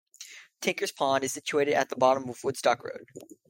"Tinkers 0.61 0.91
Pond" 0.91 1.23
is 1.23 1.31
situated 1.31 1.75
at 1.75 1.89
the 1.89 1.95
bottom 1.95 2.27
of 2.27 2.43
Woodstock 2.43 2.83
Road. 2.83 3.05